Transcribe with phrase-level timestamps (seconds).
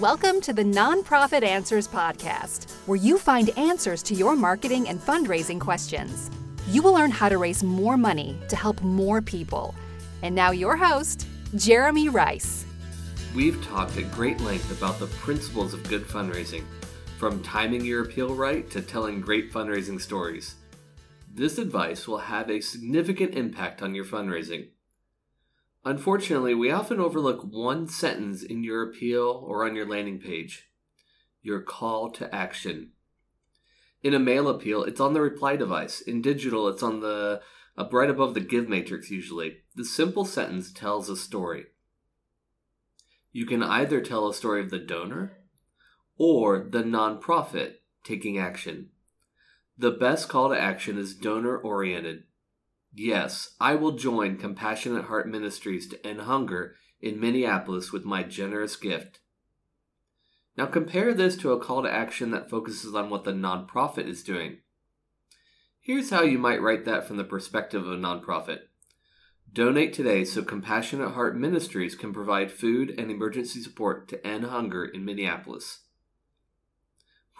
[0.00, 5.60] Welcome to the Nonprofit Answers Podcast, where you find answers to your marketing and fundraising
[5.60, 6.32] questions.
[6.66, 9.72] You will learn how to raise more money to help more people.
[10.22, 12.66] And now, your host, Jeremy Reis.
[13.36, 16.64] We've talked at great length about the principles of good fundraising,
[17.16, 20.56] from timing your appeal right to telling great fundraising stories.
[21.32, 24.70] This advice will have a significant impact on your fundraising.
[25.84, 30.68] Unfortunately, we often overlook one sentence in your appeal or on your landing page
[31.44, 32.90] your call to action.
[34.02, 36.00] In a mail appeal, it's on the reply device.
[36.00, 37.42] In digital, it's on the
[37.76, 39.58] up right above the give matrix usually.
[39.76, 41.66] The simple sentence tells a story.
[43.30, 45.38] You can either tell a story of the donor
[46.16, 47.74] or the nonprofit
[48.04, 48.90] taking action.
[49.76, 52.24] The best call to action is donor oriented.
[52.96, 58.76] Yes, I will join Compassionate Heart Ministries to end hunger in Minneapolis with my generous
[58.76, 59.18] gift.
[60.56, 64.22] Now compare this to a call to action that focuses on what the nonprofit is
[64.22, 64.58] doing.
[65.80, 68.60] Here's how you might write that from the perspective of a nonprofit.
[69.52, 74.84] Donate today so Compassionate Heart Ministries can provide food and emergency support to end hunger
[74.84, 75.80] in Minneapolis.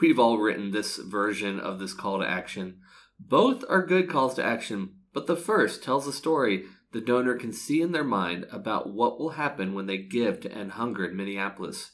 [0.00, 2.80] We've all written this version of this call to action.
[3.20, 7.52] Both are good calls to action, but the first tells a story the donor can
[7.52, 11.16] see in their mind about what will happen when they give to end hunger in
[11.16, 11.92] Minneapolis.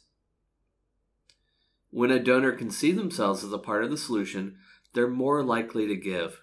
[1.91, 4.57] When a donor can see themselves as a part of the solution,
[4.95, 6.43] they're more likely to give.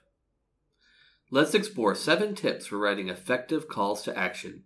[1.29, 4.63] Let's explore seven tips for writing effective calls to action.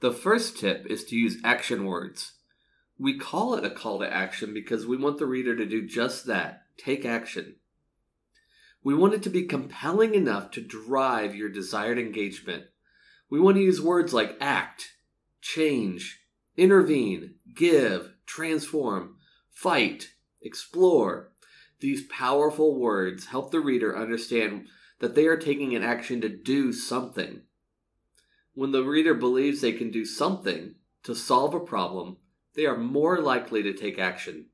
[0.00, 2.32] The first tip is to use action words.
[2.98, 6.26] We call it a call to action because we want the reader to do just
[6.26, 7.56] that take action.
[8.86, 12.66] We want it to be compelling enough to drive your desired engagement.
[13.28, 14.92] We want to use words like act,
[15.40, 16.20] change,
[16.56, 19.16] intervene, give, transform,
[19.50, 21.32] fight, explore.
[21.80, 24.68] These powerful words help the reader understand
[25.00, 27.40] that they are taking an action to do something.
[28.54, 32.18] When the reader believes they can do something to solve a problem,
[32.54, 34.46] they are more likely to take action.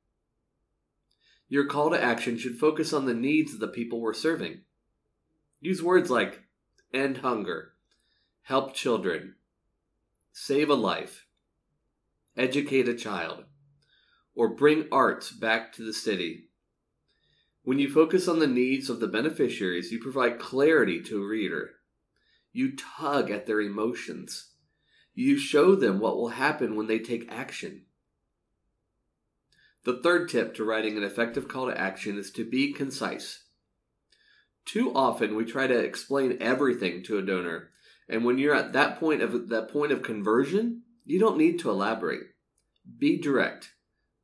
[1.52, 4.62] Your call to action should focus on the needs of the people we're serving.
[5.60, 6.44] Use words like
[6.94, 7.74] end hunger,
[8.44, 9.34] help children,
[10.32, 11.26] save a life,
[12.38, 13.44] educate a child,
[14.34, 16.48] or bring arts back to the city.
[17.64, 21.72] When you focus on the needs of the beneficiaries, you provide clarity to a reader.
[22.54, 24.52] You tug at their emotions.
[25.12, 27.84] You show them what will happen when they take action.
[29.84, 33.44] The third tip to writing an effective call to action is to be concise.
[34.64, 37.70] Too often we try to explain everything to a donor,
[38.08, 41.70] and when you're at that point of that point of conversion, you don't need to
[41.70, 42.22] elaborate.
[42.98, 43.72] Be direct.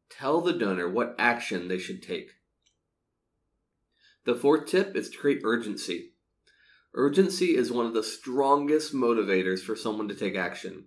[0.09, 2.31] Tell the donor what action they should take.
[4.25, 6.13] The fourth tip is to create urgency.
[6.95, 10.85] Urgency is one of the strongest motivators for someone to take action.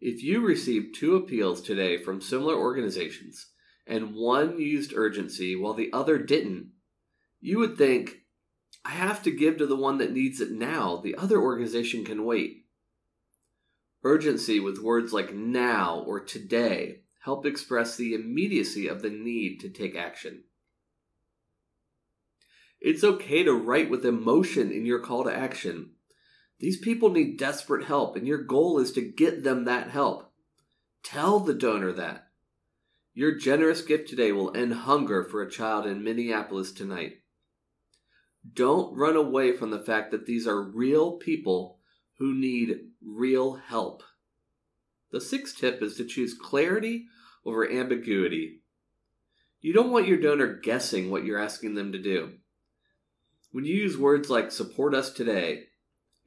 [0.00, 3.46] If you receive two appeals today from similar organizations,
[3.86, 6.70] and one used urgency while the other didn't,
[7.40, 8.18] you would think,
[8.84, 10.96] I have to give to the one that needs it now.
[10.96, 12.66] The other organization can wait.
[14.04, 19.68] Urgency with words like now or today help express the immediacy of the need to
[19.68, 20.42] take action.
[22.80, 25.92] It's okay to write with emotion in your call to action.
[26.58, 30.32] These people need desperate help, and your goal is to get them that help.
[31.04, 32.28] Tell the donor that.
[33.14, 37.18] Your generous gift today will end hunger for a child in Minneapolis tonight.
[38.54, 41.78] Don't run away from the fact that these are real people
[42.18, 44.02] who need real help.
[45.10, 47.06] The sixth tip is to choose clarity
[47.44, 48.62] over ambiguity.
[49.60, 52.32] You don't want your donor guessing what you're asking them to do.
[53.52, 55.64] When you use words like support us today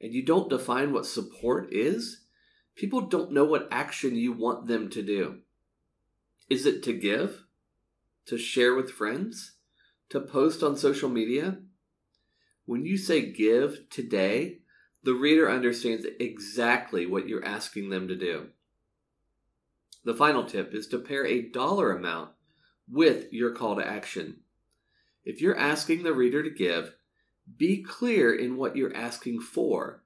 [0.00, 2.22] and you don't define what support is,
[2.76, 5.40] people don't know what action you want them to do.
[6.48, 7.44] Is it to give?
[8.26, 9.56] To share with friends?
[10.10, 11.58] To post on social media?
[12.64, 14.58] When you say give today,
[15.02, 18.48] the reader understands exactly what you're asking them to do.
[20.04, 22.30] The final tip is to pair a dollar amount
[22.88, 24.40] with your call to action.
[25.24, 26.94] If you're asking the reader to give,
[27.56, 30.04] be clear in what you're asking for.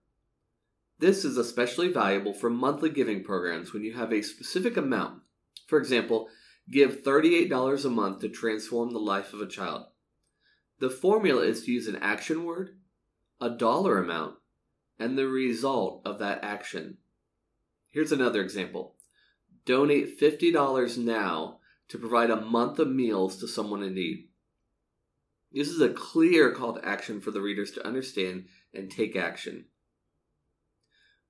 [0.98, 5.20] This is especially valuable for monthly giving programs when you have a specific amount
[5.70, 6.28] for example,
[6.68, 9.86] give $38 a month to transform the life of a child.
[10.80, 12.76] The formula is to use an action word,
[13.40, 14.34] a dollar amount,
[14.98, 16.98] and the result of that action.
[17.90, 18.96] Here's another example
[19.64, 21.58] donate $50 now
[21.88, 24.28] to provide a month of meals to someone in need.
[25.52, 29.66] This is a clear call to action for the readers to understand and take action.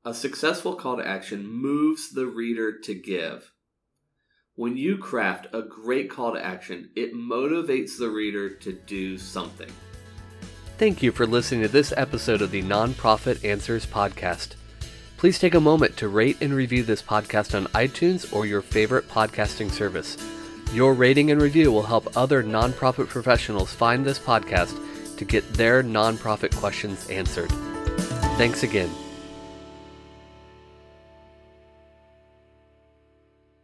[0.05, 3.53] A successful call to action moves the reader to give.
[4.61, 9.71] When you craft a great call to action, it motivates the reader to do something.
[10.77, 14.57] Thank you for listening to this episode of the Nonprofit Answers Podcast.
[15.17, 19.09] Please take a moment to rate and review this podcast on iTunes or your favorite
[19.09, 20.19] podcasting service.
[20.75, 24.77] Your rating and review will help other nonprofit professionals find this podcast
[25.17, 27.51] to get their nonprofit questions answered.
[28.37, 28.91] Thanks again.